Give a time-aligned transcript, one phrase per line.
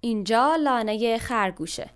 [0.00, 1.90] اینجا لانه خرگوشه.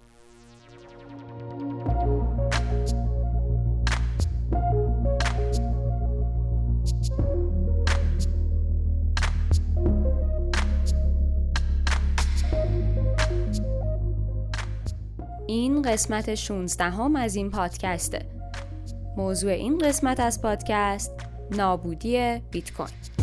[15.46, 18.26] این قسمت 16 هم از این پادکسته.
[19.16, 21.12] موضوع این قسمت از پادکست
[21.50, 23.13] نابودی بیت کوین.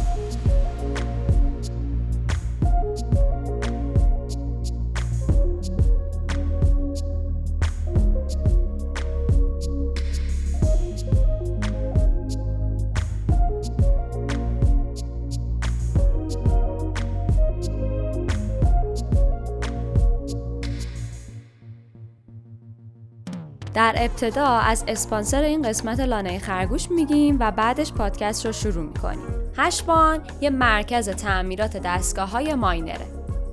[23.92, 29.26] در ابتدا از اسپانسر این قسمت لانه خرگوش میگیم و بعدش پادکست رو شروع می‌کنیم.
[29.58, 33.06] هشبان یه مرکز تعمیرات دستگاه های ماینره.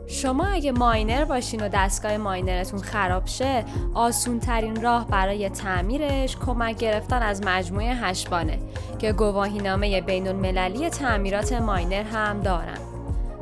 [0.08, 3.64] شما اگه ماینر باشین و دستگاه ماینرتون خراب شه
[3.94, 8.58] آسون ترین راه برای تعمیرش کمک گرفتن از مجموعه هشبانه
[8.98, 12.87] که گواهینامه بین المللی تعمیرات ماینر هم دارن.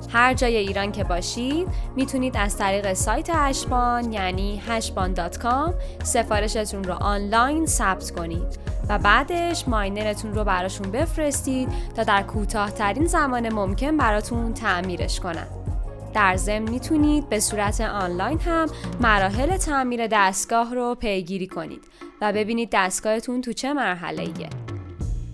[0.08, 7.66] هر جای ایران که باشید می‌تونید از طریق سایت هشبان یعنی هشبان.com سفارشتون رو آنلاین
[7.66, 15.20] ثبت کنید و بعدش ماینرتون رو براشون بفرستید تا در کوتاهترین زمان ممکن براتون تعمیرش
[15.20, 15.46] کنن.
[16.14, 18.68] در ضمن می‌تونید به صورت آنلاین هم
[19.00, 21.84] مراحل تعمیر دستگاه رو پیگیری کنید
[22.20, 24.65] و ببینید دستگاهتون تو چه مرحله ایه.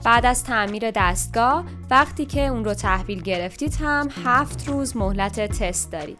[0.04, 5.92] بعد از تعمیر دستگاه وقتی که اون رو تحویل گرفتید هم هفت روز مهلت تست
[5.92, 6.18] دارید.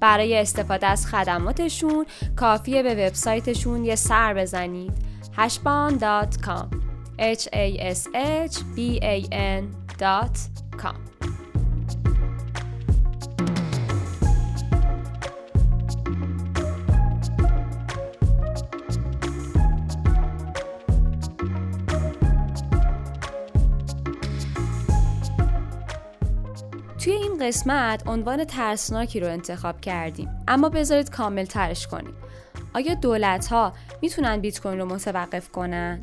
[0.00, 5.14] برای استفاده از خدماتشون کافیه به وبسایتشون یه سر بزنید.
[5.36, 6.66] hashban.com
[7.18, 11.13] h a s h b a n.com
[27.44, 30.28] قسمت عنوان ترسناکی رو انتخاب کردیم.
[30.48, 32.14] اما بذارید کامل ترش کنیم.
[32.74, 33.72] آیا دولت ها
[34.02, 36.00] می‌تونن بیت کوین رو متوقف کنن؟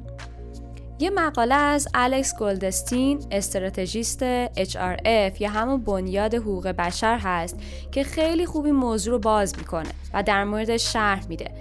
[1.00, 7.60] یه مقاله از الکس گلدستین استراتژیست HRF یا همون بنیاد حقوق بشر هست
[7.92, 11.52] که خیلی خوبی موضوع رو باز می‌کنه و در مورد شرح میده.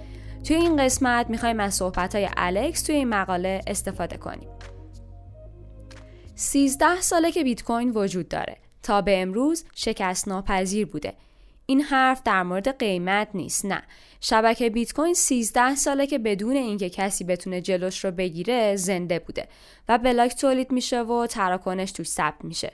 [0.43, 4.49] توی این قسمت می‌خوایم از صحبت های الکس توی این مقاله استفاده کنیم.
[6.35, 8.57] 13 ساله که بیت کوین وجود داره.
[8.83, 11.13] تا به امروز شکست ناپذیر بوده.
[11.65, 13.83] این حرف در مورد قیمت نیست نه.
[14.21, 19.47] شبکه بیت کوین 13 ساله که بدون اینکه کسی بتونه جلوش رو بگیره زنده بوده
[19.89, 22.73] و بلاک تولید میشه و تراکنش توش ثبت میشه.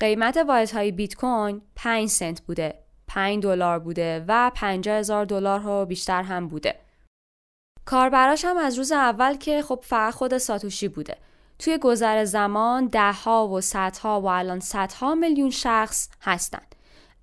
[0.00, 0.36] قیمت
[0.74, 2.74] های بیت کوین 5 سنت بوده
[3.06, 6.74] 5 دلار بوده و 50 هزار دلار ها بیشتر هم بوده.
[7.84, 11.16] کاربراش هم از روز اول که خب فقط خود ساتوشی بوده.
[11.62, 16.74] توی گذر زمان دهها و صدها و الان صدها میلیون شخص هستند.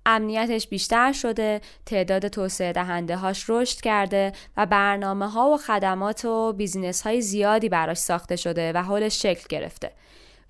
[0.06, 6.52] امنیتش بیشتر شده، تعداد توسعه دهنده هاش رشد کرده و برنامه ها و خدمات و
[6.52, 9.92] بیزینس های زیادی براش ساخته شده و حالش شکل گرفته.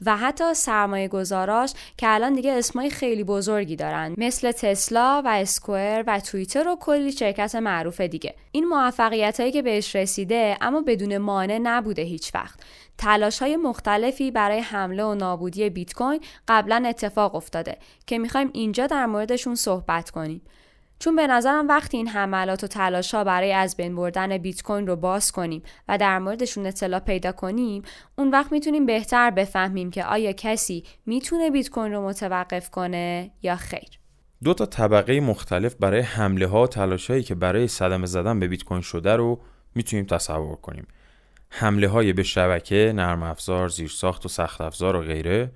[0.07, 4.15] و حتی سرمایه گذاراش که الان دیگه اسمای خیلی بزرگی دارن.
[4.19, 8.35] مثل تسلا و اسکوئر و توییتر و کلی شرکت معروف دیگه.
[8.53, 12.61] این موفقیت هایی که بهش رسیده اما بدون مانع نبوده هیچ وقت.
[12.99, 18.87] تلاش های مختلفی برای حمله و نابودی بیت کوین قبلا اتفاق افتاده که می‌خوایم اینجا
[18.87, 20.43] در موردشون صحبت کنیم.
[21.01, 24.87] چون به نظرم وقتی این حملات و تلاش ها برای از بین بردن بیت کوین
[24.87, 27.83] رو باز کنیم و در موردشون اطلاع پیدا کنیم
[28.19, 33.57] اون وقت می‌تونیم بهتر بفهمیم که آیا کسی می‌تونه بیت کوین رو متوقف کنه یا
[33.57, 33.89] خیر.
[34.45, 38.49] دو تا طبقه مختلف برای حمله ها و تلاش هایی که برای صدمه زدن به
[38.49, 39.41] بیت کوین شده رو
[39.75, 40.87] می‌تونیم تصور کنیم.
[41.49, 45.53] حمله های به شبکه، نرم افزار، زیرساخت و سخت افزار و غیره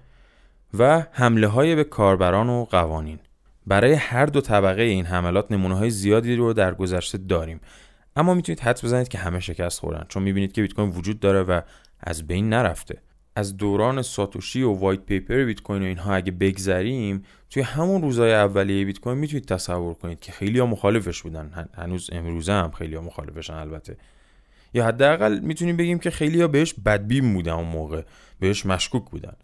[0.79, 3.19] و حمله های به کاربران و قوانین.
[3.67, 7.61] برای هر دو طبقه این حملات نمونه های زیادی رو در گذشته داریم.
[8.17, 11.43] اما می‌تونید حدس بزنید که همه شکست خوردن چون می‌بینید که بیت کوین وجود داره
[11.43, 11.61] و
[12.01, 12.99] از بین نرفته.
[13.37, 18.35] از دوران ساتوشی و وایت پیپر بیت کوین و اینها اگه بگذریم توی همون روزهای
[18.35, 21.69] اولیه بیت کوین می‌تونید تصور کنید که خیلی ها مخالفش بودن.
[21.77, 23.97] هنوز امروزه هم خیلی ها مخالفشن البته.
[24.75, 28.03] یا حداقل می‌تونیم بگیم که خیلی ها بهش بدبین بودن اون موقع
[28.41, 29.37] بهش مشکوک بودن.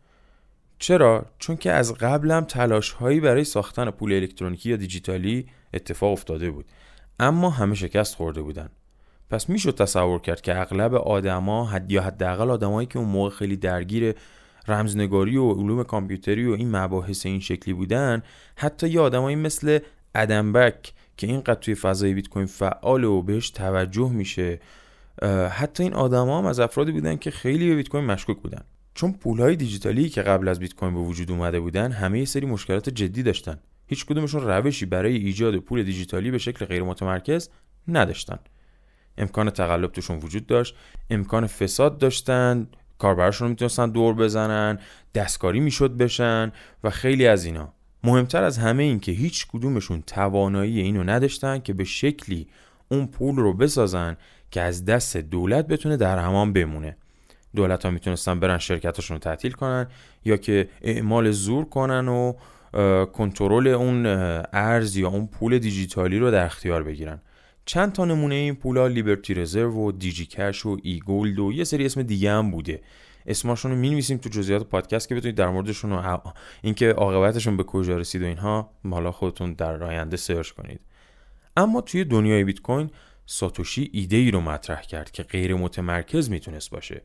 [0.83, 6.51] چرا؟ چون که از قبلم تلاش هایی برای ساختن پول الکترونیکی یا دیجیتالی اتفاق افتاده
[6.51, 6.65] بود.
[7.19, 8.69] اما همه شکست خورده بودن.
[9.31, 13.57] پس می‌شد تصور کرد که اغلب آدما حد یا حداقل آدمایی که اون موقع خیلی
[13.57, 14.15] درگیر
[14.69, 18.23] رمزنگاری و علوم کامپیوتری و این مباحث این شکلی بودن
[18.57, 19.79] حتی یه آدمایی مثل
[20.15, 24.61] ادمبک که اینقدر توی فضای بیت کوین فعال و بهش توجه میشه
[25.51, 28.63] حتی این آدما هم از افرادی بودن که خیلی به بیت کوین مشکوک بودن.
[28.95, 32.47] چون پولهای دیجیتالی که قبل از بیت کوین به وجود اومده بودن همه یه سری
[32.47, 33.59] مشکلات جدی داشتن.
[33.87, 37.49] هیچ کدومشون روشی برای ایجاد پول دیجیتالی به شکل غیر متمرکز
[37.89, 38.39] نداشتن.
[39.19, 40.75] امکان تقلب توشون وجود داشت
[41.11, 42.67] امکان فساد داشتن
[42.99, 44.79] کاربراشون رو می‌تونستن دور بزنن
[45.15, 46.53] دستکاری می‌شد بشن
[46.85, 47.73] و خیلی از اینا.
[48.05, 52.49] مهمتر از همه این که هیچ کدومشون توانایی اینو نداشتن که به شکلی
[52.89, 54.17] اون پول رو بسازن
[54.51, 56.97] که از دست دولت بتونه در همان بمونه.
[57.55, 59.87] دولت ها می‌تونستن برن شرکتاشون رو تعطیل کنن
[60.25, 62.33] یا که اعمال زور کنن و
[63.05, 64.07] کنترل اون
[64.53, 67.21] ارز یا اون پول دیجیتالی رو در اختیار بگیرن.
[67.65, 71.65] چند تا نمونه این پولا لیبرتی رزرو و دیجی کش و ای گولد و یه
[71.65, 72.83] سری اسم دیگه هم بوده.
[73.27, 76.19] اسمشون رو می‌نویسیم تو جزئیات پادکست که بتونید در موردشون و
[76.63, 80.81] اینکه عاقبتشون به کجا رسید و اینها حالا خودتون در آینده سرچ کنید.
[81.57, 82.91] اما توی دنیای بیت کوین
[83.27, 87.03] ساتوشی ایده ای رو مطرح کرد که غیر متمرکز می‌تونست باشه.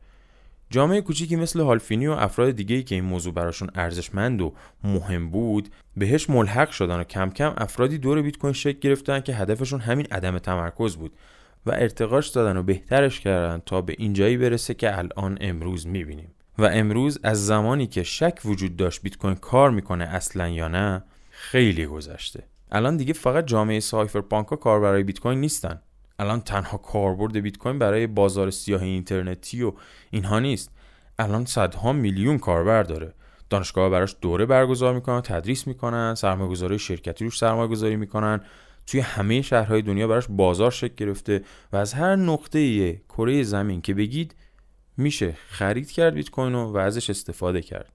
[0.70, 4.54] جامعه کوچیکی مثل هالفینی و افراد دیگه ای که این موضوع براشون ارزشمند و
[4.84, 9.34] مهم بود بهش ملحق شدن و کم کم افرادی دور بیت کوین شکل گرفتن که
[9.34, 11.12] هدفشون همین عدم تمرکز بود
[11.66, 16.28] و ارتقاش دادن و بهترش کردن تا به اینجایی برسه که الان امروز می‌بینیم.
[16.58, 21.04] و امروز از زمانی که شک وجود داشت بیت کوین کار می‌کنه اصلا یا نه
[21.30, 22.42] خیلی گذشته.
[22.72, 25.80] الان دیگه فقط جامعه سایفر پانکا کار برای بیت کوین نیستن.
[26.18, 29.72] الان تنها کاربرد بیت کوین برای بازار سیاه اینترنتی و
[30.10, 30.70] اینها نیست.
[31.18, 33.12] الان صدها میلیون کاربر داره.
[33.50, 38.40] دانشگاه براش دوره برگزار می‌کنن تدریس می‌کنن سرمایه‌گذاری شرکتی روش سرمایه گذاری می‌کنن.
[38.86, 43.94] توی همه شهرهای دنیا براش بازار شکل گرفته و از هر نقطه کره زمین که
[43.94, 44.34] بگید
[44.96, 47.92] میشه خرید کرد بیت کوین و ازش استفاده کرد.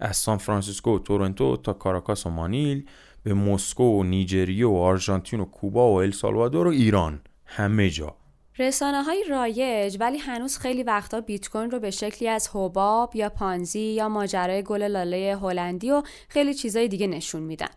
[0.00, 2.86] از سان فرانسیسکو و تورنتو تا کاراکاس و مانیل
[3.22, 7.20] به مسکو و نیجریه و آرژانتین و کوبا و السالوادور و ایران.
[7.46, 8.16] همه جا.
[8.58, 13.28] رسانه های رایج ولی هنوز خیلی وقتا بیت کوین رو به شکلی از حباب یا
[13.28, 17.70] Ponzi یا ماجرای گل لاله هلندی و خیلی چیزای دیگه نشون میدن.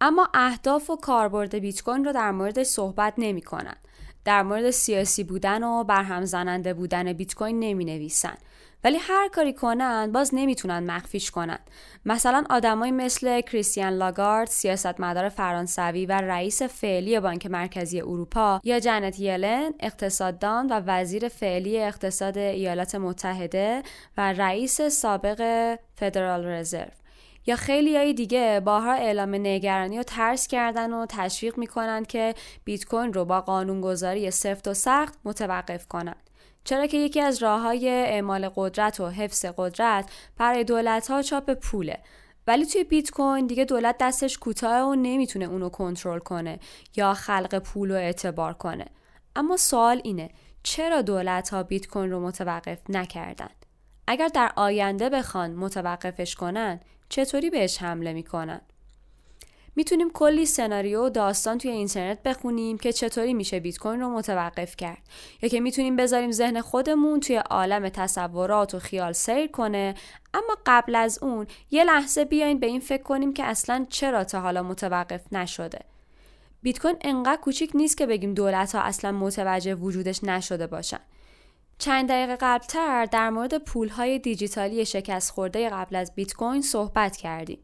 [0.00, 3.76] اما اهداف و کاربرد بیت کوین رو در موردش صحبت نمی‌کنن.
[4.24, 8.36] در مورد سیاسی بودن و برهم زننده بودن بیت کوین نمی نویسن
[8.84, 11.58] ولی هر کاری کنن باز نمی‌تونن مخفیش کنن
[12.06, 19.20] مثلا آدمایی مثل کریستیان لاگارد سیاستمدار فرانسوی و رئیس فعلی بانک مرکزی اروپا یا جنت
[19.20, 23.82] یلن اقتصاددان و وزیر فعلی اقتصاد ایالات متحده
[24.16, 26.90] و رئیس سابق فدرال رزرو
[27.46, 32.34] یا خیلی های دیگه بارها اعلام نگرانی و ترس کردن و تشویق می‌کنن که
[32.64, 36.31] بیت کوین رو با قانونگذاری سفت و سخت متوقف کنند.
[36.64, 41.50] چرا که یکی از راه های اعمال قدرت و حفظ قدرت برای دولت ها چاپ
[41.50, 41.98] پوله.
[42.46, 46.58] ولی توی بیت کوین دیگه دولت دستش کوتاه و نمی‌تونه اونو کنترل کنه
[46.96, 48.86] یا خلق پول و اعتبار کنه.
[49.36, 50.30] اما سوال اینه
[50.62, 53.50] چرا دولت ها بیت کوین رو متوقف نکردن؟
[54.06, 58.60] اگر در آینده بخوان متوقفش کنن چطوری بهش حمله می‌کنن؟
[59.76, 64.76] می‌تونیم کلی سناریو و داستان توی اینترنت بخونیم که چطوری میشه بیت کوین رو متوقف
[64.76, 64.98] کرد.
[65.42, 69.94] یا که می‌تونیم بذاریم ذهن خودمون توی عالم تصورات و خیال سیر کنه.
[70.34, 74.40] اما قبل از اون یه لحظه بیاین به این فکر کنیم که اصلا چرا تا
[74.40, 75.80] حالا متوقف نشده.
[76.62, 81.00] بیت کوین انقدر کوچیک نیست که بگیم دولت ها اصلا متوجه وجودش نشده باشن.
[81.78, 87.58] چند دقیقه قبلتر در مورد پولهای دیجیتالی شکست خورده قبل از بیت کوین صحبت کردیم.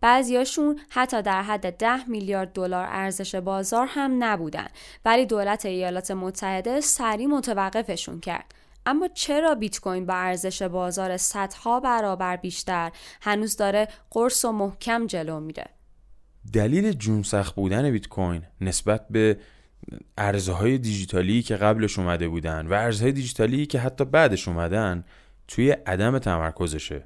[0.00, 4.68] بعضیاشون حتی در حد 10 میلیارد دلار ارزش بازار هم نبودن
[5.04, 8.54] ولی دولت ایالات متحده سریع متوقفشون کرد.
[8.86, 15.06] اما چرا بیت کوین با ارزش بازار صدها برابر بیشتر هنوز داره قرص و محکم
[15.06, 15.66] جلو میره؟
[16.52, 19.36] دلیل جون سخت بودن بیت کوین نسبت به
[20.18, 25.04] ارزهای دیجیتالی که قبلش اومده بودن و ارزهای دیجیتالی که حتی بعدش اومدن
[25.48, 27.04] توی عدم تمرکزشه.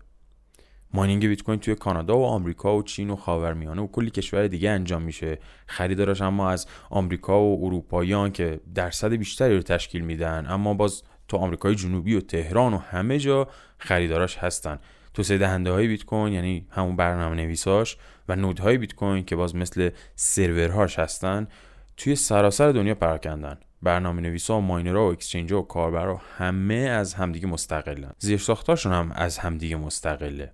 [0.94, 4.70] ماینینگ بیت کوین توی کانادا و آمریکا و چین و خاورمیانه و کلی کشور دیگه
[4.70, 5.38] انجام میشه.
[5.66, 11.36] خریدارش اما از آمریکا و اروپاییان که درصد بیشتری رو تشکیل میدن اما باز تو
[11.36, 14.78] آمریکای جنوبی و تهران و همه جا خریداراش هستن.
[15.14, 17.96] توسعه دهنده های بیت کوین یعنی همون برنامه نویساش
[18.28, 21.48] و نودهای بیت کوین که باز مثل سرورهاش هستن
[21.98, 23.58] توی سراسر دنیا پراکندن.
[23.82, 28.12] برنامه نویسا و ماینرها و اکسچنج و کاربرا همه از همدیگه مستقلن.
[28.18, 30.52] زیر ساختاشون هم از همدیگه مستقله.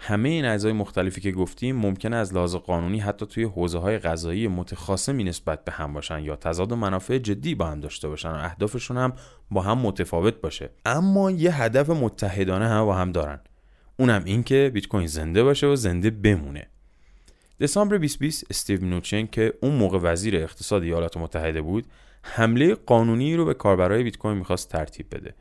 [0.00, 4.48] همه این اعضای مختلفی که گفتیم ممکنه از لحاظ قانونی حتی توی حوزه های غذایی
[4.48, 8.34] متخاصمی نسبت به هم باشن یا تضاد و منافع جدی با هم داشته باشن و
[8.34, 9.12] اهدافشون هم
[9.50, 10.70] با هم متفاوت باشه.
[10.86, 13.40] اما یه هدف متحدانه هم با هم دارن.
[13.96, 16.71] اونم این که بیت کوین زنده باشه و زنده بمونه.
[17.62, 21.84] دسامبر 2020 استیو نوچن که اون موقع وزیر اقتصاد ایالات متحده بود
[22.22, 25.34] حمله قانونی رو به کاربرای بیت کوین می‌خواست ترتیب بده.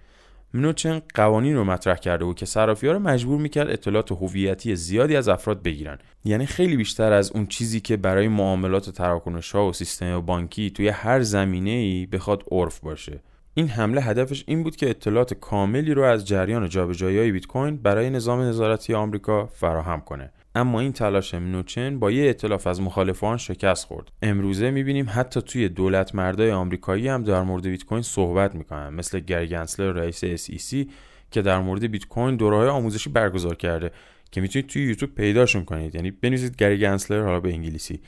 [0.54, 5.16] منوچن قوانین رو مطرح کرده بود که صرافی ها رو مجبور می‌کرد اطلاعات هویتی زیادی
[5.16, 5.98] از افراد بگیرن.
[6.26, 10.70] یعنی خیلی بیشتر از اون چیزی که برای معاملات و تراکنش ها و سیستم بانکی
[10.70, 13.20] توی هر زمینه ای بخواد عرف باشه.
[13.54, 18.10] این حمله هدفش این بود که اطلاعات کاملی رو از جریان جابجایی بیت کوین برای
[18.10, 20.32] نظام نظارتی آمریکا فراهم کنه.
[20.56, 24.12] اما این تلاش منوچن با یه اطلاف از مخالفان شکست خورد.
[24.22, 29.20] امروزه می‌بینیم حتی توی دولت مردای آمریکایی هم در مورد بیت کوین صحبت می‌کنن مثل
[29.20, 30.88] گرگنسلر رئیس SEC
[31.32, 33.92] که در مورد بیت کوین دوره‌های آموزشی برگزار کرده
[34.32, 35.96] که می‌تونید توی یوتیوب پیداشون کنید.
[35.96, 38.00] یعنی بنویسید گری گنسلر حالا به انگلیسی.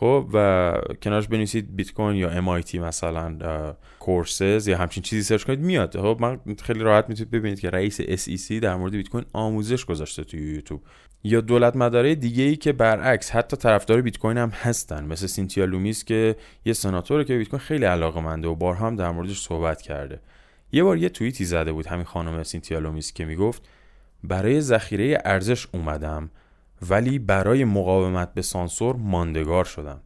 [0.00, 5.60] خب و کنارش بنویسید بیت کوین یا MIT مثلا courses یا همچین چیزی search کنید
[5.60, 5.96] میاد.
[5.96, 10.24] خب من خیلی راحت می‌تونید ببینید که رئیس SEC در مورد بیت کوین آموزش گذاشته
[10.24, 10.82] توی یوتیوب.
[11.24, 15.64] یا دولت مدارای دیگه ای که برعکس حتی طرفدار بیت کوین هم هستن مثل سینتیا
[15.64, 19.40] لومیس که یه سناتوره که بیت کوین خیلی علاقه منده و بارها هم در موردش
[19.40, 20.20] صحبت کرده.
[20.72, 23.68] یه بار یه توییتی زده بود همین خانم سینتیا لومیس که می‌گفت
[24.24, 26.30] برای ذخیره ارزش اومدم
[26.90, 30.00] ولی برای مقاومت به سانسور ماندگار شدم.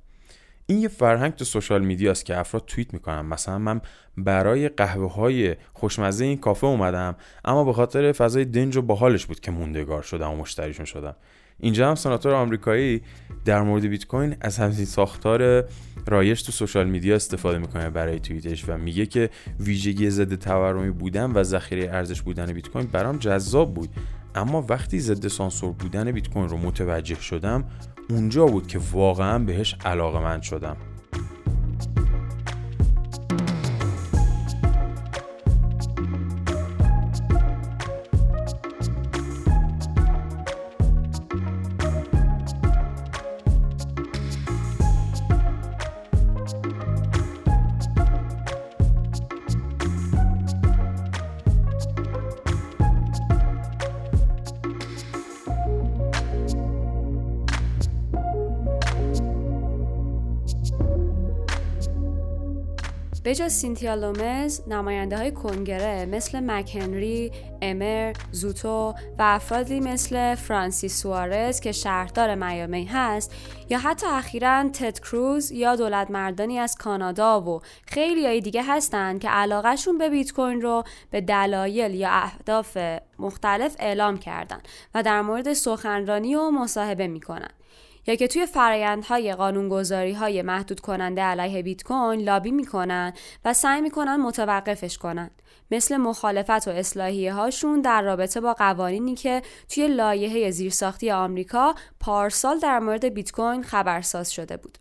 [0.66, 3.20] این یه فرهنگ تو social media است که افراد توییت می‌کنن.
[3.20, 3.80] مثلا من
[4.16, 9.40] برای قهوه های خوشمزه این کافه اومدم اما به خاطر فضای دنج و باحالش بود
[9.40, 11.16] که موندگار شدم و مشتریشون شدم.
[11.60, 13.02] اینجا هم سناتور آمریکایی
[13.44, 15.64] در مورد بیت کوین از همین ساختار
[16.06, 21.32] رایش تو سوشال میدیا استفاده می‌کنه برای توییتش و میگه که ویژگی ضد تورمی بودن
[21.32, 23.88] و ذخیره ارزش بودن بیت کوین برام جذاب بود.
[24.34, 27.64] اما وقتی ضد سانسور بودن بیت کوین رو متوجه شدم
[28.10, 30.76] اونجا بود که واقعا بهش علاقه من شدم.
[63.22, 71.02] به جز سینتیا لومز نماینده های کنگره مثل مکنری، امر، زوتو و افرادی مثل فرانسیس
[71.02, 73.34] سوارز که شهردار میامی هست
[73.70, 79.20] یا حتی اخیرا تد کروز یا دولت مردانی از کانادا و خیلی های دیگه هستند
[79.20, 82.78] که علاقهشون به بیت کوین رو به دلایل یا اهداف
[83.18, 84.60] مختلف اعلام کردن
[84.94, 87.50] و در مورد سخنرانی و مصاحبه می‌کنن.
[88.06, 93.12] یا که توی فرایندهای قانونگذاری های محدود کننده علیه بیت کوین لابی می‌کنن
[93.44, 95.30] و سعی می‌کنن متوقفش کنن
[95.70, 102.58] مثل مخالفت و اصلاحیه هاشون در رابطه با قوانینی که توی لایحه زیرساختی آمریکا پارسال
[102.58, 104.78] در مورد بیت کوین خبرساز شده بود.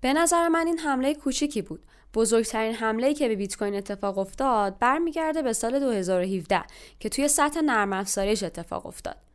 [0.00, 1.84] به نظر من این حمله کوچیکی بود.
[2.14, 6.62] بزرگترین حمله که به بیت کوین اتفاق افتاد برمیگرده به سال 2017
[7.00, 9.27] که توی سطح نرم افزاریش اتفاق افتاد.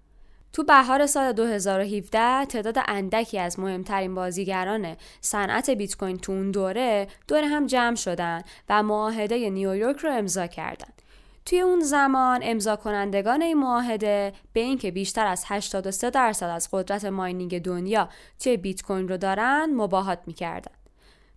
[0.54, 7.08] تو بهار سال 2017 تعداد اندکی از مهمترین بازیگران صنعت بیت کوین تو اون دوره
[7.28, 11.02] دور هم جمع شدن و معاهده نیویورک رو امضا کردند.
[11.46, 17.06] توی اون زمان امضا کنندگان این معاهده به اینکه بیشتر از 83 درصد از قدرت
[17.06, 20.72] ماینینگ دنیا توی بیت کوین رو دارن مباهات می‌کردن.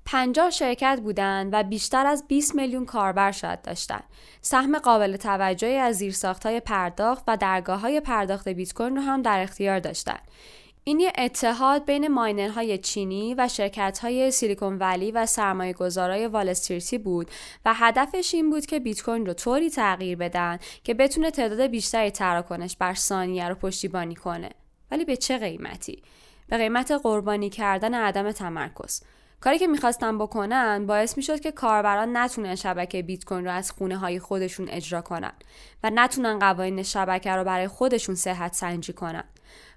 [0.07, 4.05] 50 شرکت بودند و بیشتر از 20 میلیون کاربر شاید داشتند.
[4.41, 9.43] سهم قابل توجهی از زیرساختهای پرداخت و درگاه های پرداخت بیت کوین رو هم در
[9.43, 10.23] اختیار داشتند.
[10.85, 17.31] این یه اتحاد بین ماینرهای چینی و شرکت‌های سیلیکون ولی و سرمایه گذارای والستریتی بود
[17.65, 22.11] و هدفش این بود که بیت کوین رو طوری تغییر بدن که بتونه تعداد بیشتری
[22.11, 24.51] تراکنش بر ثانیه رو پشتیبانی کنه.
[24.91, 26.03] ولی به چه قیمتی؟
[26.49, 29.03] به قیمت قربانی کردن عدم تمرکز.
[29.41, 33.97] کاری که می‌خواستن بکنن باعث می‌شد که کاربران نتونن شبکه بیت کوین رو از خونه
[33.97, 35.33] های خودشون اجرا کنن
[35.83, 39.25] و نتونن قوانین شبکه رو برای خودشون صحت سنجی کنن.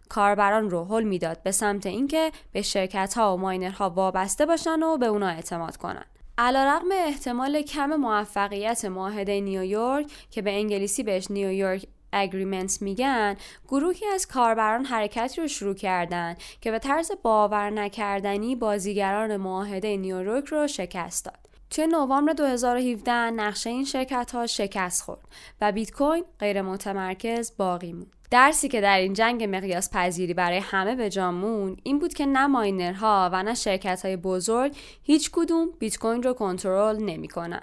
[0.10, 4.98] کاربران رو حل می‌داد به سمت اینکه به شرکت ها و ماینرها وابسته باشن و
[4.98, 6.06] به اونا اعتماد کنن.
[6.38, 13.36] علیرغم احتمال کم موفقیت معاهده نیویورک که به انگلیسی بهش نیویورک اگریمنت میگن
[13.68, 20.46] گروهی از کاربران حرکتی رو شروع کردن که به طرز باور نکردنی بازیگران معاهده نیویورک
[20.46, 21.50] رو شکست داد.
[21.70, 25.22] توی نوامبر 2017 نقشه این شرکت ها شکست خورد
[25.62, 28.16] و بیت کوین غیر متمرکز باقی موند.
[28.32, 32.26] درسی که در این جنگ مقیاس پذیری برای همه به جا موند این بود که
[32.26, 37.62] نه ماینرها و نه شرکت های بزرگ هیچ کدوم بیت کوین رو کنترل نمی‌کنن.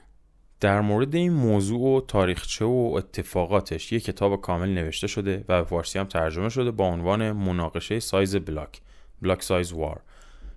[0.66, 5.68] در مورد این موضوع و تاریخچه و اتفاقاتش یک کتاب کامل نوشته شده و به
[5.68, 8.80] فارسی هم ترجمه شده با عنوان مناقشه سایز بلاک
[9.23, 10.00] block size war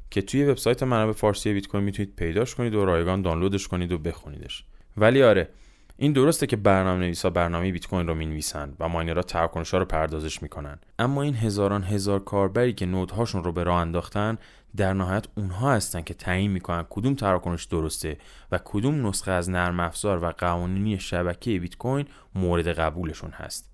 [0.10, 3.98] که توی وبسایت منابع فارسی بیت کوین می‌تونید پیداش کنید و رایگان دانلودش کنید و
[3.98, 4.64] بخونیدش.
[4.98, 5.50] ولی آره
[5.98, 10.42] این درسته که برنامه نویسا برنامه بیت کوین رو می‌نویسن و ماینرها تراکنش‌ها رو پردازش
[10.42, 10.80] می‌کنن.
[11.00, 14.38] اما این هزاران هزار کاربری که نودهاشون رو به راه انداختن
[14.78, 18.18] در نهایت اونها هستن که تعیین می‌کنن کدوم تراکنش درسته
[18.52, 23.70] و کدوم نسخه از نرم افزار و قوانینی شبکه بیت کوین مورد قبولشون هست.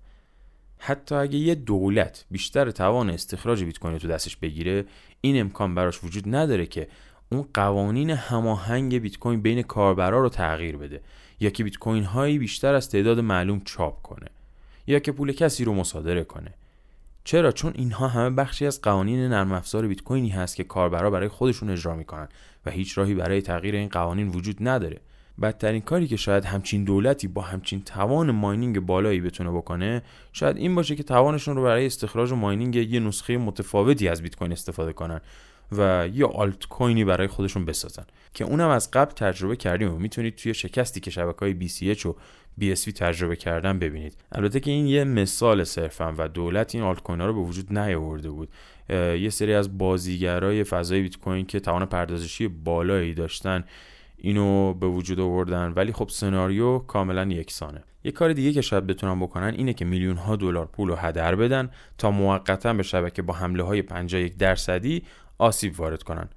[0.78, 4.84] حتی اگه یه دولت بیشتر توان استخراج بیت کوین تو دستش بگیره
[5.20, 6.88] این امکان براش وجود نداره که
[7.32, 11.00] اون قوانین هماهنگ بیت کوین بین کاربرا رو تغییر بده
[11.40, 14.26] یا که بیت کوین هایی بیشتر از تعداد معلوم چاپ کنه
[14.86, 16.54] یا که پول کسی رو مصادره کنه.
[17.26, 21.28] چرا؟ چون اینها همه بخشی از قوانین نرم افزار بیت کوینی هست که کاربرا برای
[21.28, 22.28] خودشون اجرا می‌کنن
[22.66, 25.00] و هیچ راهی برای تغییر این قوانین وجود نداره.
[25.42, 30.02] بدترین کاری که شاید همچین دولتی با همچین توان ماینینگ بالایی بتونه بکنه
[30.32, 34.36] شاید این باشه که توانشون رو برای استخراج و ماینینگ یه نسخه متفاوتی از بیت
[34.36, 35.20] کوین استفاده کنن.
[35.72, 38.04] و یه آلت کوینی برای خودشون بسازن.
[38.34, 42.14] که اونم از قبل تجربه کردیم و می‌تونید توی شکستی که شبکه های BCH و
[42.60, 44.16] BSV تجربه کردن ببینید.
[44.32, 47.78] البته که این یه مثال صرفا و دولت این آلت کوین ها رو به وجود
[47.78, 48.48] نیاورده بود.
[48.90, 53.64] یه سری از بازیگرای فضای بیت کوین که توان پردازشی بالایی داشتن
[54.16, 55.72] اینو به وجود آوردن.
[55.76, 57.84] ولی خب سناریو کاملا یکسانه.
[58.04, 61.34] یه کار دیگه که شاید بتونن بکنن اینه که میلیون ها دلار پول رو هدر
[61.34, 65.02] بدن تا موقتا به شبکه با حمله های 51 درصدی
[65.38, 66.28] آسیب وارد کنن.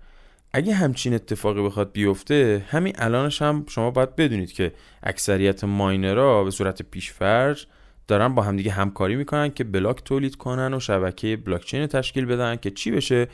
[0.53, 4.71] اگه همچین اتفاقی بخواد بیفته همین الانش هم شما باید بدونید که
[5.03, 7.67] اکثریت ماینرها به صورت پیشفرج
[8.07, 12.71] دارن با همدیگه همکاری می‌کنن که بلاک تولید کنن و شبکه بلاکچین تشکیل بدن که
[12.71, 13.27] چی بشه؟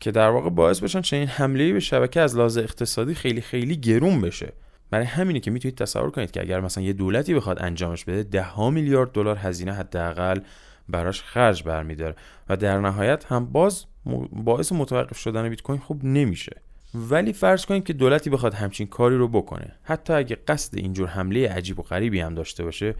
[0.00, 4.20] که در واقع باعث بشن چنین حمله به شبکه از لحاظ اقتصادی خیلی خیلی گرون
[4.20, 4.52] بشه.
[4.90, 8.60] برای همینه که می‌تونید تصور کنید که اگر مثلا یه دولتی بخواد انجامش بده ده
[8.68, 10.40] میلیارد دلار هزینه حداقل
[10.88, 12.14] براش خرج برمیداره.
[12.48, 13.84] و در نهایت هم باز
[14.32, 16.62] باعث متوقف شدن بیت کوین خوب نمیشه.
[16.94, 19.72] ولی فرض کنید که دولتی بخواد همچین کاری رو بکنه.
[19.82, 22.94] حتی اگه قصد اینجور حمله عجیب و غریبی هم داشته باشه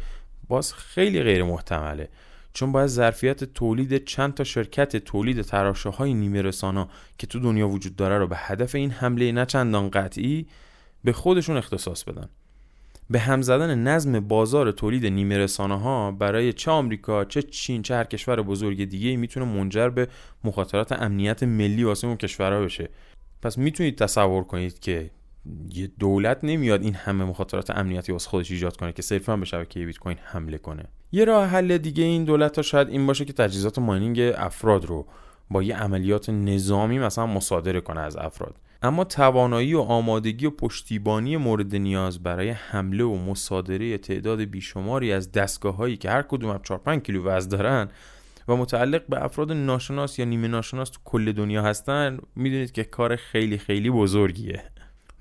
[0.49, 2.09] باز خیلی غیر محتمله.
[2.55, 7.69] چون باید ظرفیت تولید چند تا شرکت تولید تراشه های نیمه رسانا که تو دنیا
[7.69, 10.47] وجود داره رو به هدف این حمله نه چندان قطعی
[11.05, 12.29] به خودشون اختصاص بدن.
[13.13, 17.95] به هم زدن نظم بازار تولید نیمه رسانه ها برای چه آمریکا چه چین چه
[17.95, 20.09] هر کشور بزرگ دیگه می‌تونه منجر به
[20.45, 22.89] مخاطرات امنیت ملی واسه اون کشورها بشه.
[23.43, 25.11] پس می‌تونید تصور کنید که
[25.75, 29.87] یه دولت نمیاد این همه مخاطرات امنیتی واسه خودش ایجاد کنه که صرفا به شبکه
[29.87, 30.85] بیت کوین حمله کنه.
[31.13, 35.07] یه راه حل دیگه این دولت ها شاید این باشه که تجهیزات ماینینگ افراد رو
[35.51, 38.55] با یه عملیات نظامی مثلا مصادره کنه از افراد.
[38.85, 45.33] اما توانایی و آمادگی و پشتیبانی مورد نیاز برای حمله و مصادره تعداد بیشماری از
[45.33, 47.89] دستگاه هایی که هر کدوم 4 5 کیلو وزن دارن
[48.49, 53.17] و متعلق به افراد ناشناس یا نیمه ناشناس تو کل دنیا هستن می‌دونید که کار
[53.17, 54.63] خیلی خیلی بزرگیه.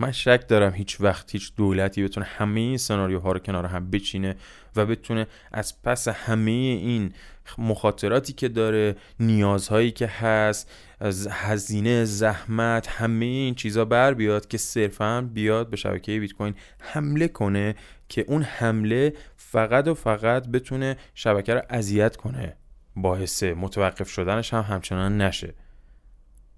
[0.02, 4.36] من شک دارم هیچ وقت هیچ دولتی بتونه همه این سناریوها رو کنار هم بچینه
[4.76, 7.14] و بتونه از پس همه این
[7.58, 14.58] مخاطراتی که داره نیازهایی که هست از هزینه زحمت همه این چیزا بر بیاد که
[14.58, 17.76] صرفا بیاد به شبکه بیت کوین حمله کنه
[18.10, 22.56] که اون حمله فقط و فقط بتونه شبکه رو اذیت کنه.
[22.96, 25.54] باعث متوقف شدنش هم همچنان نشه.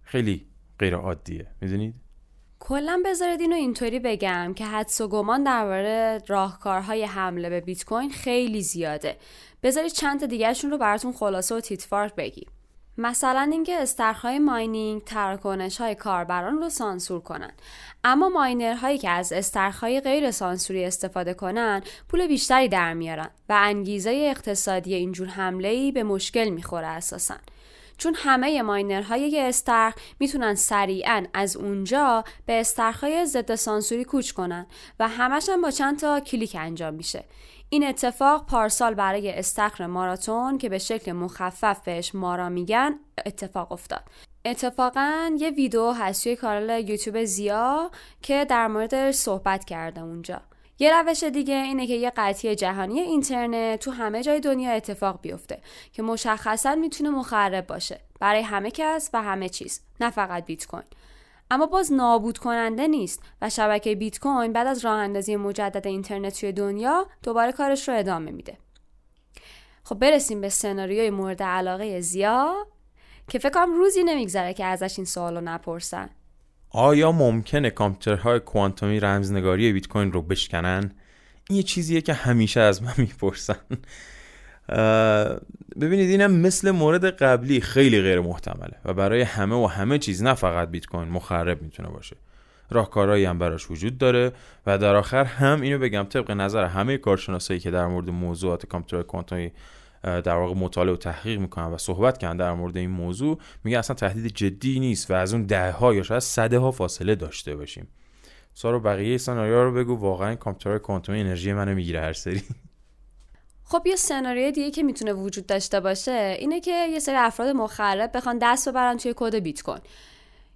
[0.02, 0.46] خیلی
[0.80, 2.03] غیر عادیه می‌دونید؟
[2.66, 8.10] کلا بذارید اینو اینطوری بگم که حدس و گمان درباره راهکارهای حمله به بیت کوین
[8.10, 9.18] خیلی زیاده.
[9.64, 12.48] بذارید چند تا دیگرشون رو براتون خلاصه و تیتفارک بگیم.
[12.98, 17.52] مثلا اینکه استرخهای ماینینگ تراکنش های کاربران رو سانسور کنن.
[18.04, 24.10] اما ماینرهایی که از استرخهای غیر سانسوری استفاده کنن پول بیشتری در میارن و انگیزه
[24.10, 27.36] اقتصادی اینجور حمله ای به مشکل می‌خوره اساسا.
[27.98, 34.68] چون همه ماینرهای استرخ می‌تونن سریعا از اونجا به استرخهای ضد سانسوری کوچ کنن
[35.00, 37.24] و همش با چند تا کلیک انجام میشه.
[37.70, 44.04] این اتفاق پارسال برای استخر ماراتون که به شکل مخفف بهش مارا میگن اتفاق افتاد.
[44.46, 50.42] اتفاقا یه ویدیو هست توی کانال یوتیوب زیا که در مورد صحبت کرده اونجا.
[50.84, 55.62] یه روش دیگه اینه که یه قطعی جهانی اینترنت تو همه جای دنیا اتفاق بیفته
[55.94, 60.84] که مشخصا می‌تونه مخرب باشه برای همه کس و همه چیز نه فقط بیت کوین
[61.52, 66.40] اما باز نابود کننده نیست و شبکه بیت کوین بعد از راه اندازی مجدد اینترنت
[66.40, 68.58] توی دنیا دوباره کارش رو ادامه میده.
[69.84, 72.68] خب برسیم به سناریوی مورد علاقه زیا
[73.28, 76.10] که فکر روزی نمیگذره که ازش این سوالو نپرسن.
[76.76, 80.92] آیا ممکنه کامپیوترهای کوانتومی رمزنگاری بیت کوین رو بشکنن؟
[81.50, 83.56] این یه چیزیه که همیشه از من می‌پرسن.
[85.82, 90.34] ببینید اینم مثل مورد قبلی خیلی غیر محتمله و برای همه و همه چیز نه
[90.34, 92.16] فقط بیت کوین مخرب می‌تونه باشه.
[92.70, 94.32] راهکارهایی هم براش وجود داره
[94.66, 99.08] و در آخر هم اینو بگم طبق نظر همه کارشناسایی که در مورد موضوعات کامپیوتر
[99.08, 99.52] کوانتومی
[100.04, 103.96] در واقع مطالعه و تحقیق می‌کنن و صحبت کردن در مورد این موضوع میگه اصلا
[103.96, 107.88] تهدید جدی نیست و از اون ده ها یا شاید صده ها فاصله داشته باشیم.
[108.54, 112.42] سارو بقیه سناریو رو بگو واقعا کامپیوتر کوانتومی انرژی منو می‌گیره هر سری.
[113.64, 118.18] خب یه سناریوی دیگه که می‌تونه وجود داشته باشه اینه که یه سری افراد مخرب
[118.18, 119.82] بخوان دست ببرن توی کد بیت کوین.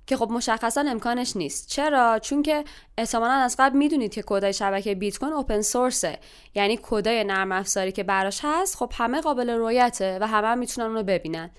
[0.08, 1.70] که خب مشخصا امکانش نیست.
[1.70, 2.64] چرا؟ چون که
[2.98, 6.20] احتمالا از قبل می‌دونید که کدای شبکه بیت کوین اوپن سورسه
[6.56, 10.88] یعنی کدای نرم افزاری که براش هست خب همه قابل رویته و همه هم می‌تونن
[10.88, 11.50] اونو ببینن.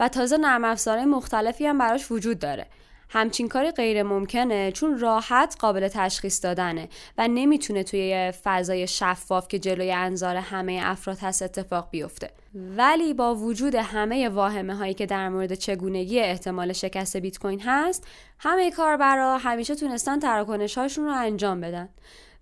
[0.00, 2.66] و تازه نرم افزارهای مختلفی هم براش وجود داره.
[3.08, 6.88] همچین کاری غیر ممکنه چون راحت قابل تشخیص دادنه
[7.18, 12.30] و نمی‌تونه توی فضای شفاف که جلوی انظار همه افراد هست اتفاق بیفته.
[12.54, 18.06] ولی با وجود همه واهمه هایی که در مورد چگونگی احتمال شکست بیت کوین هست
[18.38, 21.88] همه کاربرا همیشه تونستن تراکنش هاشون رو انجام بدن.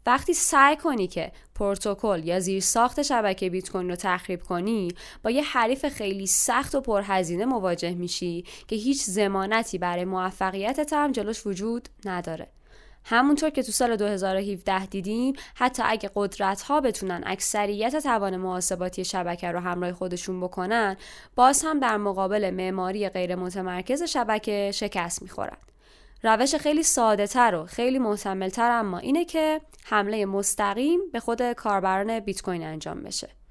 [0.07, 4.89] وقتی سعی کنی که پروتکل یا زیر ساخت شبکه بیت کوین رو تخریب کنی
[5.23, 11.13] با یه حریف خیلی سخت و پرهزینه مواجه میشی که هیچ زمانتی برای موفقیتت هم
[11.13, 12.49] جلوش وجود نداره.
[13.05, 19.51] همونطور که تو سال 2017 دیدیم حتی اگه قدرت ها بتونن اکثریت توان محاسباتی شبکه
[19.51, 20.97] رو همراه خودشون بکنن
[21.35, 25.57] باز هم در مقابل معماری غیر متمرکز شبکه شکست می‌خورن.
[26.25, 31.53] روش خیلی ساده تر و خیلی محتمل تر اما اینه که حمله مستقیم به خود
[31.53, 33.42] کاربران بیت کوین انجام بشه.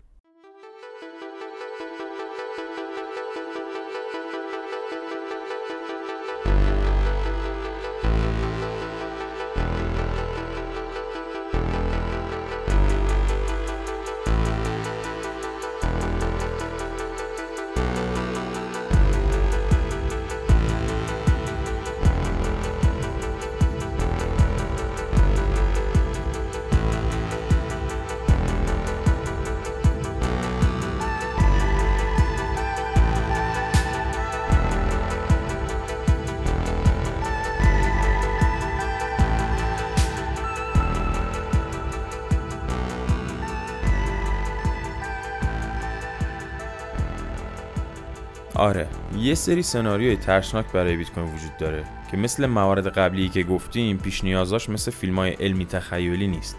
[48.56, 48.88] آره
[49.18, 53.98] یه سری سناریوی ترسناک برای بیت کوین وجود داره که مثل موارد قبلی که گفتیم
[53.98, 56.58] پیش نیازاش مثل فیلم های علمی تخیلی نیست.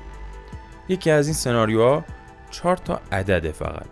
[0.89, 2.05] یکی از این سناریوها
[2.51, 3.87] چهار تا عدده فقط.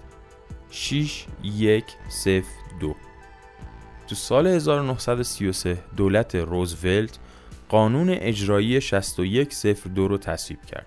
[0.71, 2.43] 6 1 0
[2.81, 2.97] 2
[4.09, 7.19] تو سال 1933 دولت روزولت
[7.69, 10.87] قانون اجرایی 6102 رو تصویب کرد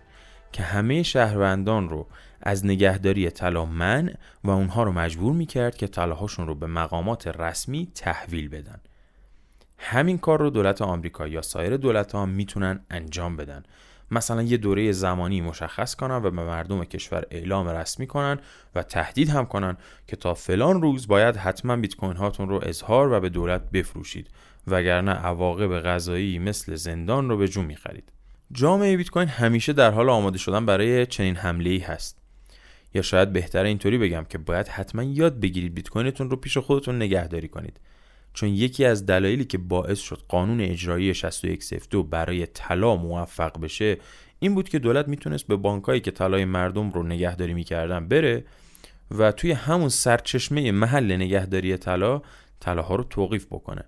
[0.52, 2.08] که همه شهروندان رو
[2.44, 7.92] از نگهداری طلا من و اونها رو مجبور می‌کرد که طلاهاشون رو به مقامات رسمی
[7.96, 8.82] تحویل بدن.
[9.78, 13.64] همین کار رو دولت آمریکا یا سایر دولت ها می‌تونن انجام بدن.
[14.12, 18.40] مثلا یه دوره زمانی مشخص کنن و به مردم کشور اعلام رسمی کنن
[18.76, 19.78] و تهدید هم کنن
[20.08, 24.28] که تا فلان روز باید حتما بیت کوین هاتون رو اظهار و به دولت بفروشید
[24.68, 28.12] وگرنه عواقب غذایی مثل زندان رو به جو می‌خرید.
[28.52, 32.23] جامعه بیت کوین همیشه در حال آماده شدن برای چنین حمله ای هست.
[32.94, 36.96] یا شاید بهتره اینطوری بگم که باید حتما یاد بگیرید بیت کوینتون رو پیش خودتون
[36.96, 37.80] نگهداری کنید.
[38.34, 43.98] چون یکی از دلایلی که باعث شد قانون اجرایی 6102 برای طلا موفق بشه
[44.40, 48.46] این بود که دولت می‌تونست به بانکایی که طلای مردم رو نگهداری می‌کردن بره
[49.12, 52.22] و توی همون سرچشمه محل نگهداری طلا
[52.60, 53.84] طلاها رو توقیف بکنه.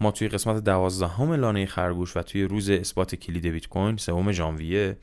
[0.00, 4.96] ما توی قسمت دوازدهم لانه خرگوش و توی روز اثبات کلید بیت کوین سوم ژانویه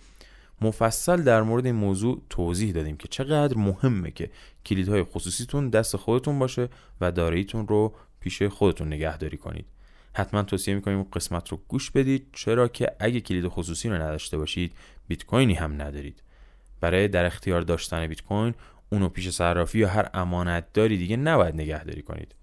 [0.62, 4.30] مفصل در مورد این موضوع توضیح دادیم که چقدر مهمه که
[4.65, 6.70] کلیدهای خصوصیتون دست خودتون باشه
[7.02, 9.65] و داراییتون رو پیش خودتون نگهداری کنید.
[10.13, 14.38] حتما توصیه می‌کنیم اون قسمت رو گوش بدید چرا که اگه کلید خصوصی رو نداشته
[14.38, 14.74] باشید
[15.08, 16.24] بیت کوینی هم ندارید.
[16.82, 18.54] برای در اختیار داشتن بیت کوین
[18.89, 22.36] اونو پیش صرافی یا هر امانت داری دیگه نباید نگهداری کنید.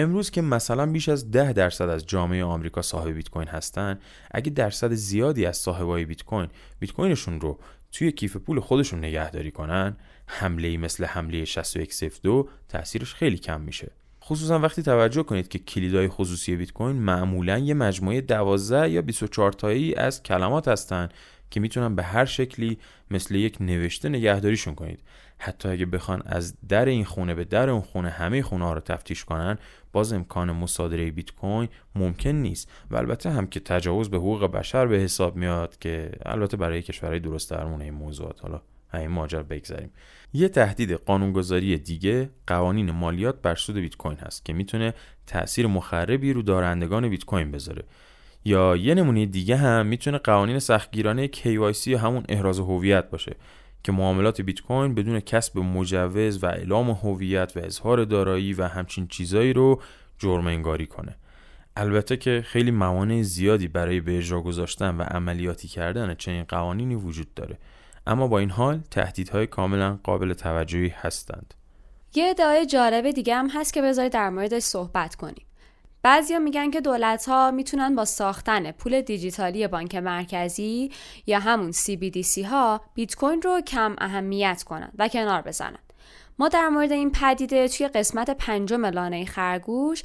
[0.00, 3.98] امروز که مثلا بیش از ده درصد از جامعه آمریکا صاحب بیت کوین هستن
[4.30, 7.58] اگه درصد زیادی از صاحبای بیت کوین بیت کوینشون رو
[7.92, 13.90] توی کیف پول خودشون نگهداری کنن حمله ای مثل حمله 6102 تاثیرش خیلی کم میشه.
[14.24, 19.52] خصوصا وقتی توجه کنید که کلیدهای خصوصی بیت کوین معمولا یه مجموعه 12 یا 24
[19.52, 21.08] تایی از کلمات هستن
[21.50, 22.78] که می‌تونن به هر شکلی
[23.10, 25.00] مثل یک نوشته نگهداریشون کنید.
[25.38, 28.80] حتی اگه بخوان از در این خونه به در اون خونه همه خونه ها رو
[28.80, 29.58] تفتیش کنن
[29.92, 32.70] باز امکان مصادره بیت کوین ممکن نیست.
[32.90, 37.20] و البته هم که تجاوز به حقوق بشر به حساب میاد که البته برای کشورهای
[37.20, 38.40] درست درمون این موضوعات.
[38.40, 38.60] حالا
[38.94, 39.90] این ماجرا بگذاریم.
[40.32, 44.94] یه تهدید قانونگذاری دیگه قوانین مالیات بر سود بیت کوین هست که می‌تونه
[45.26, 47.84] تاثیر مخربی رو دارندگان بیت کوین بذاره.
[48.44, 53.36] یا یه نمونه دیگه هم می‌تونه قوانین سختگیرانه KYC یا همون احراز هویت باشه
[53.82, 59.06] که معاملات بیت کوین بدون کسب مجوز و اعلام هویت و اظهار دارایی و همچین
[59.06, 59.82] چیزایی رو
[60.18, 61.16] جرم انگاری کنه.
[61.76, 67.34] البته که خیلی موانع زیادی برای به اجرا گذاشتن و عملیاتی کردن چنین قوانینی وجود
[67.34, 67.58] داره.
[68.06, 71.54] اما با این حال تهدیدهای کاملا قابل توجهی هستند.
[72.14, 75.46] یه ادعای جالب دیگه هم هست که بذارید در موردش صحبت کنیم.
[76.02, 80.90] بعضیا میگن که دولت ها می‌تونن با ساختن پول دیجیتالی بانک مرکزی
[81.26, 85.78] یا همون CBDC ها بیت کوین رو کم اهمیت کنن و کنار بزنن.
[86.38, 90.02] ما در مورد این پدیده توی قسمت پنجم لانه خرگوش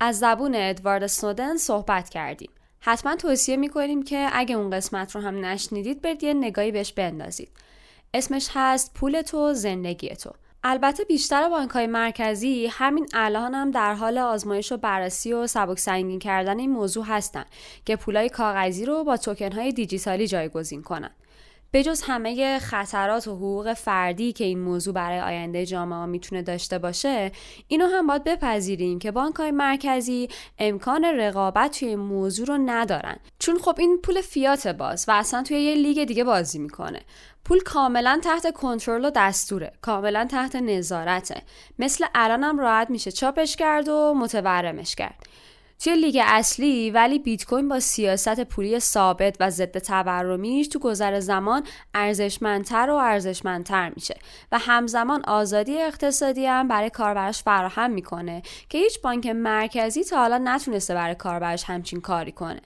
[0.00, 2.50] از زبون ادوارد سنودن صحبت کردیم.
[2.80, 7.48] حتما توصیه می‌کنیم که اگه اون قسمت رو هم نشنیدید برید یه نگاهی بهش بندازید.
[8.14, 10.30] اسمش هست پول تو زندگی تو.
[10.66, 15.78] البته بیشتر بانک های مرکزی همین الان هم در حال آزمایش و بررسی و سبک
[15.78, 17.46] سنگین کردن این موضوع هستند
[17.84, 21.14] که پولای کاغذی رو با توکن های دیجیتالی جایگزین کنند.
[21.74, 27.32] بجز همه خطرات و حقوق فردی که این موضوع برای آینده جامعه می‌تونه داشته باشه
[27.68, 33.16] اینو هم باید بپذیریم که بانک های مرکزی امکان رقابت توی این موضوع رو ندارن.
[33.38, 37.00] چون خب این پول فیات باز و اصلا توی یه لیگ دیگه بازی می‌کنه.
[37.44, 41.42] پول کاملا تحت کنترل و دستوره کاملا تحت نظارته.
[41.78, 45.26] مثل الانم راحت میشه چاپش کرد و متورمش کرد.
[45.78, 51.20] توی لیگ اصلی ولی بیت کوین با سیاست پولی ثابت و ضد تورمیش تو گذر
[51.20, 51.62] زمان
[51.94, 54.16] ارزشمندتر و ارزشمندتر میشه
[54.52, 60.38] و همزمان آزادی اقتصادی هم برای کاربرش فراهم می‌کنه که هیچ بانک مرکزی تا حالا
[60.44, 62.60] نتونسته برای کاربرش همچین کاری کنه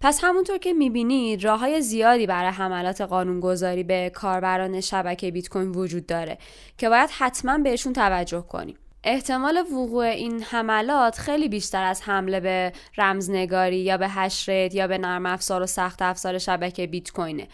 [0.00, 5.68] پس همونطور که می‌بینید راه های زیادی برای حملات قانونگذاری به کاربران شبکه بیت کوین
[5.68, 6.38] وجود داره
[6.78, 8.76] که باید حتما بهشون توجه کنیم.
[9.04, 14.98] احتمال وقوع این حملات خیلی بیشتر از حمله به رمزنگاری یا به هشرت یا به
[14.98, 17.48] نرم افزار و سخت افزار شبکه بیت کوینه.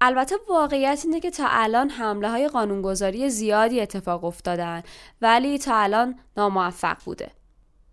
[0.00, 4.82] البته واقعیت اینه که تا الان حمله های قانونگذاری زیادی اتفاق افتادن
[5.22, 7.30] ولی تا الان ناموفق بوده.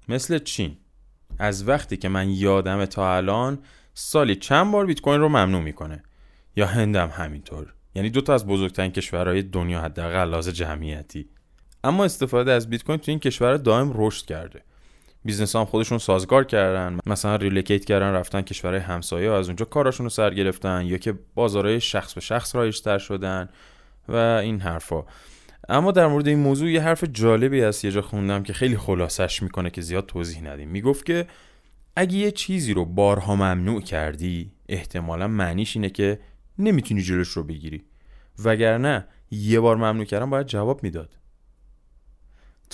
[0.08, 0.78] مثل چین
[1.40, 3.60] از وقتی که من یادم تا الان
[3.94, 6.04] سالی چند بار بیت کوین رو ممنوع می‌کنه
[6.56, 11.30] یا هندم همینطور یعنی دو تا از بزرگترین کشورهای دنیا حداقل لحاظ جمعیتی
[11.86, 14.62] اما استفاده از بیت کوین تو این کشور دائم رشد کرده.
[15.26, 16.98] business هم خودشون سازگار کردن.
[17.06, 21.14] مثلا relocate کردن رفتن کشورهای همسایه و از اونجا کاراشون رو سر گرفتن یا که
[21.36, 23.50] بازارهای شخص به شخص رایجتر شدن
[24.10, 25.04] و این حرفا.
[25.70, 29.44] اما در مورد این موضوع یه حرف جالبی از یه جا خوندم که خیلی خلاصش
[29.44, 30.70] می‌کنه که زیاد توضیح ندیم.
[30.70, 31.28] می‌گفت که
[31.96, 36.20] اگه یه چیزی رو بارها ممنوع کردی احتمالا معنیش اینه که
[36.60, 37.84] نمی‌تونی جلوش رو بگیری.
[38.44, 41.18] وگرنه یه بار ممنوع کردن باید جواب می‌داد.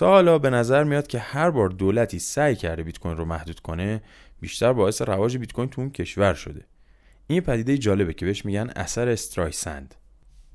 [0.06, 4.02] حالا به نظر میاد که هر بار دولتی سعی کرده بیت کوین رو محدود کنه
[4.42, 6.66] بیشتر باعث رواج بیت کوین تو اون کشور شده.
[7.28, 9.96] این پدیده جالبه که بهش میگن اثر استرایسند.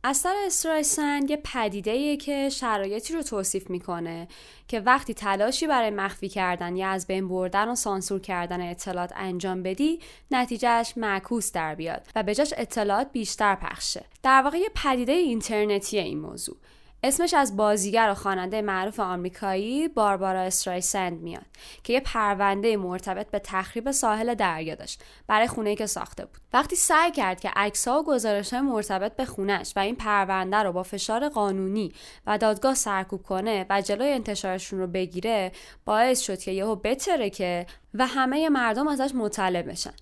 [0.05, 4.29] اثر استرایسند یه پدیده که شرایطی رو توصیف می‌کنه
[4.69, 9.63] که وقتی تلاشی برای مخفی کردن یا از بین بردن و سانسور کردن اطلاعات انجام
[9.63, 9.99] بدی
[10.31, 15.99] نتیجهش معکوس در بیاد و به جاش اطلاعات بیشتر پخشه در واقع یه پدیده اینترنتی
[15.99, 16.57] این موضوع.
[17.07, 21.47] اسمش از بازیگر و خواننده معروف آمریکایی باربارا استرایسند میاد
[21.83, 26.41] که یه پرونده مرتبط به تخریب ساحل دریا داشت برای خونه که ساخته بود.
[26.53, 30.83] وقتی سعی کرد که عکس‌ها و گزارش‌های مرتبط به خونش و این پرونده رو با
[30.83, 31.93] فشار قانونی
[32.27, 35.53] و دادگاه سرکوب کنه و جلوی انتشارشون رو بگیره
[35.85, 39.93] باعث شد که یهو بتره که و همه مردم ازش مطلع بشن.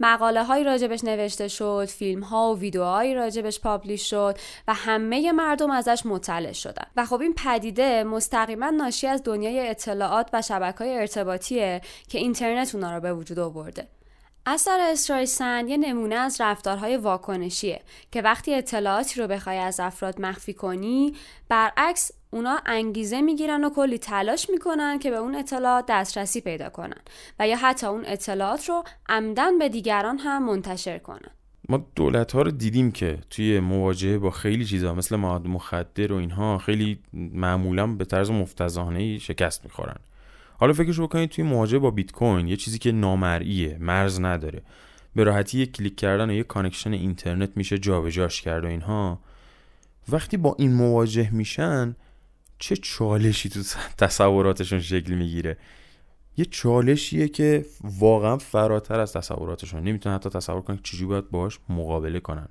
[0.00, 5.70] مقاله های راجبش نوشته شد فیلم ها و ویدیوهایی راجبش پابلیش شد و همه مردم
[5.70, 6.86] ازش مطلع شدن.
[6.96, 12.74] و خب این پدیده مستقیما ناشی از دنیای اطلاعات و شبکه های ارتباطیه که اینترنت
[12.74, 13.88] اونا رو به وجود آورده.
[14.46, 17.80] اثر استرایسند یه نمونه از رفتارهای واکنشیه
[18.12, 21.14] که وقتی اطلاعاتی رو بخوای از افراد مخفی کنی
[21.48, 27.00] برعکس اونا انگیزه می‌گیرن و کلی تلاش می‌کنن که به اون اطلاعات دسترسی پیدا کنن
[27.38, 31.30] و یا حتی اون اطلاعات رو عمداً به دیگران هم منتشر کنن.
[31.68, 36.16] ما دولت ها رو دیدیم که توی مواجهه با خیلی چیزا مثل مواد مخدر و
[36.16, 39.96] اینها خیلی معمولا به طرز مفتضحانه شکست می‌خورن.
[40.58, 44.62] حالا فکرش بکنید توی مواجهه با بیت کوین یه چیزی که نامرئیه مرز نداره.
[45.14, 49.18] به راحتی یک کلیک کردن و یک connection اینترنت میشه جابجاش کرد و اینها.
[50.08, 51.96] وقتی با این مواجه میشن
[52.60, 53.62] چه چالشی تو
[53.98, 55.56] تصوراتشون شکل می‌گیره؟
[56.36, 59.82] یه چالشیه که واقعا فراتر از تصوراتشون.
[59.82, 62.48] نمی‌تونن حتی تصور کنن چجوری باید باش مقابله کنن.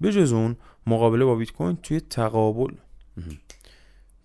[0.00, 2.74] به جز اون مقابله با بیت کوین توی تقابل.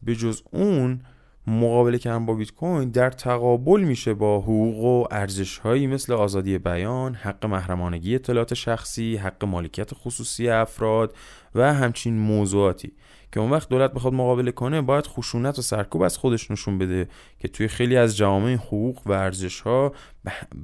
[0.03, 1.01] به جز اون
[1.47, 6.57] مقابله کردن با بیت کوین در تقابل میشه با حقوق و ارزش هایی مثل آزادی
[6.57, 11.15] بیان، حق محرمانگی اطلاعات شخصی، حق مالکیت خصوصی افراد
[11.55, 12.91] و همچین موضوعاتی.
[13.31, 17.07] که اون وقت دولت بخواد مقابله کنه باید خشونت و سرکوب از خودش نشون بده
[17.39, 19.93] که توی خیلی از جوامع حقوق و ارزش ها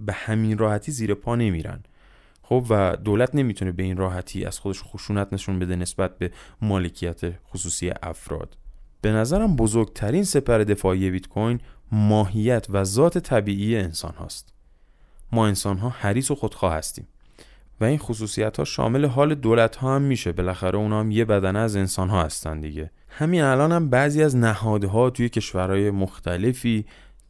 [0.06, 1.84] به همین راحتی زیر پا نمیرن.
[2.44, 7.22] خب و دولت نمی‌تونه به این راحتی از خودش خشونت نشون بده نسبت به مالکیت
[7.50, 8.58] خصوصی افراد.
[9.02, 11.60] به نظرم بزرگترین سپر دفاعی بیت کوین
[11.92, 14.54] ماهیت و ذات طبیعی انسان هاست
[15.32, 17.08] ما انسان ها حریص و خودخواه هستیم.
[17.82, 20.32] و این خصوصیت ها شامل حال دولت ها هم میشه.
[20.32, 22.92] بالاخره اونا هم یه بدنه از انسان ها هستن دیگه.
[23.10, 26.86] همین الان هم بعضی از نهادها توی کشورهای مختلفی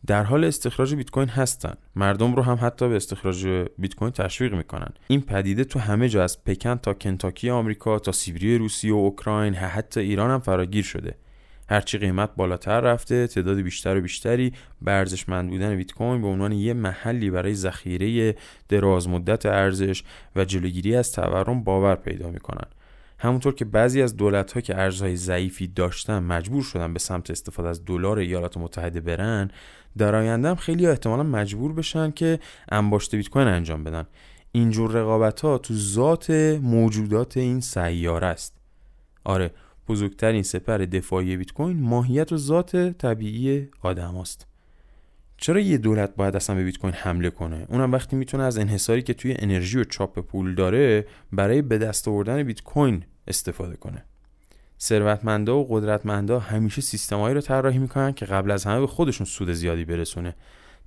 [0.07, 1.73] در حال استخراج بیت کوین هستن.
[1.95, 4.89] مردم رو هم حتی به استخراج بیت کوین تشویق می‌کنن.
[5.07, 9.53] این پدیده تو همه جا از پکن تا کنتاکی آمریکا تا سیبری روسیه و اوکراین
[9.53, 11.15] حتی ایران هم فراگیر شده.
[11.73, 14.53] هرچی قیمت بالاتر رفته تعداد بیشتر و بیشتری
[14.87, 18.35] ارزشمند بودن بیت کوین به عنوان یه محلی برای ذخیره
[18.69, 20.03] دراز مدت ارزش
[20.35, 22.67] و جلوگیری از تورم باور پیدا می‌کنن.
[23.19, 27.69] همونطور که بعضی از دولت ها که ارزهای ضعیفی داشتن مجبور شدن به سمت استفاده
[27.69, 29.51] از دلار ایالات متحده برن
[29.97, 34.05] در آینده هم خیلی احتمالا مجبور بشن که انباشته بیت کوین انجام بدن.
[34.51, 36.29] اینجور رقابت ها تو ذات
[36.61, 38.57] موجودات این سیاره است.
[39.23, 39.51] آره
[39.87, 44.47] بزرگترین سپر دفاعی بیت کوین ماهیت و ذات طبیعی آدم است.
[45.37, 49.01] چرا یه دولت باید اصلا به بیت کوین حمله کنه؟ اونم وقتی می‌تونه از انحصاری
[49.01, 54.05] که توی انرژی و چاپ پول داره برای به دست آوردن بیت کوین استفاده کنه.
[54.79, 59.51] ثروتمندا و قدرتمندا همیشه سیستمایی رو طراحی می‌کنن که قبل از همه به خودشون سود
[59.51, 60.35] زیادی برسونه.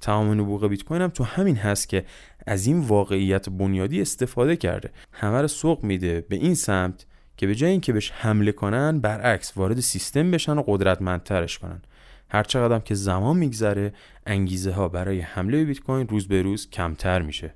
[0.01, 2.05] تمام نبوغ بیت کوین هم تو همین هست که
[2.47, 4.91] از این واقعیت بنیادی استفاده کرده.
[5.13, 9.53] همه رو سوق میده به این سمت که به جای اینکه بهش حمله کنن برعکس
[9.57, 11.83] وارد سیستم بشن و قدرتمندترش کنن.
[12.31, 13.93] هر چقدر که زمان میگذره
[14.27, 17.55] انگیزه ها برای حمله بیت کوین روز به روز کمتر میشه.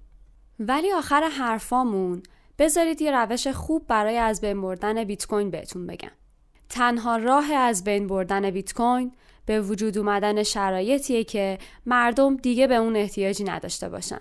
[0.60, 2.22] ولی آخر حرفامون
[2.58, 6.10] بذارید یه روش خوب برای از بین بردن بیت کوین بهتون بگم.
[6.68, 9.12] تنها راه از بین بردن بیت کوین
[9.46, 14.20] به وجود اومدن شرایطیه که مردم دیگه به اون احتیاجی نداشته باشن.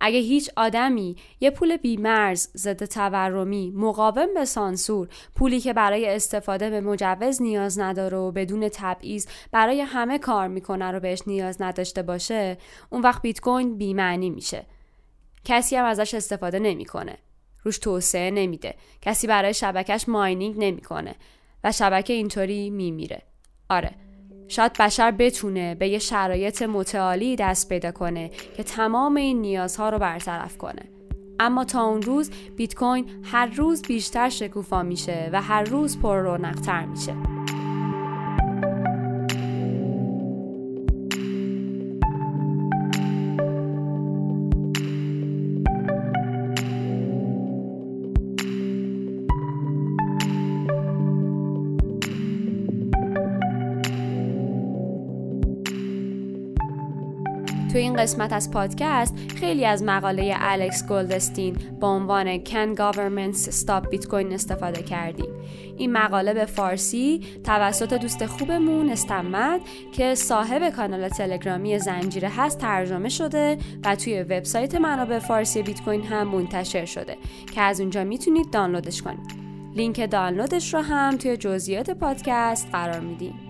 [0.00, 6.70] اگه هیچ آدمی یه پول بیمرز ضد تورمی مقاوم به سانسور پولی که برای استفاده
[6.70, 12.02] به مجوز نیاز نداره و بدون تبعیض برای همه کار می‌کنه رو بهش نیاز نداشته
[12.02, 12.58] باشه
[12.90, 14.66] اون وقت بیت کوین بیمعنی میشه.
[15.44, 17.18] کسی هم ازش استفاده نمی‌کنه.
[17.62, 18.74] روش توسعه نمیده.
[19.02, 21.14] کسی برای شبکش ماینینگ نمی‌کنه
[21.64, 23.22] و شبکه اینطوری میمیره.
[23.70, 23.90] آره.
[24.50, 29.98] شاید بشر بتونه به یه شرایط متعالی دست پیدا کنه که تمام این نیازها رو
[29.98, 30.82] برطرف کنه.
[31.40, 36.18] اما تا اون روز بیت کوین هر روز بیشتر شکوفا میشه و هر روز پر
[36.18, 37.39] رونقتر میشه.
[58.00, 64.82] قسمت از پادکست خیلی از مقاله الکس گلدستین با عنوان Can Governments Stop Bitcoin استفاده
[64.82, 65.30] کردیم.
[65.76, 69.60] این مقاله به فارسی توسط دوست خوبمون استمد
[69.92, 76.02] که صاحب کانال تلگرامی زنجیره هست ترجمه شده و توی وبسایت منابع فارسی بیت کوین
[76.02, 77.16] هم منتشر شده
[77.54, 79.50] که از اونجا می‌تونید دانلودش کنید.
[79.74, 83.49] لینک دانلودش رو هم توی جزئیات پادکست قرار میدیم.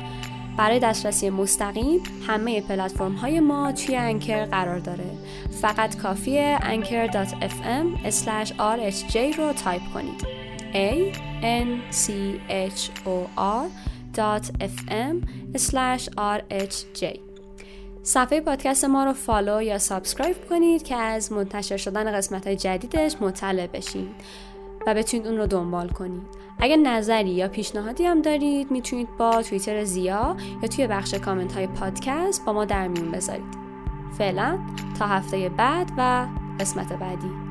[0.61, 5.03] برای دسترسی مستقیم همه پلتفرم های ما توی Anchor قرار داره.
[5.61, 8.05] فقط کافیه anchor.fm
[8.57, 10.21] rhj رو تایپ کنید.
[10.73, 12.11] A n c
[12.49, 13.67] h o r
[14.59, 15.15] fm
[15.55, 17.19] rhj
[18.03, 23.15] صفحه پادکست ما رو follow یا subscribe کنید که از منتشر شدن قسمت های جدیدش
[23.21, 24.09] مطلع بشین.
[24.87, 26.21] و بتونید اون رو دنبال کنید.
[26.59, 31.67] اگر نظری یا پیشنهادی هم دارید می‌تونید با توییتر زیا یا توی بخش کامنت های
[31.67, 33.61] پادکست با ما در میون بذارید.
[34.17, 34.59] فعلا
[34.99, 36.27] تا هفته بعد و
[36.59, 37.50] قسمت بعدی.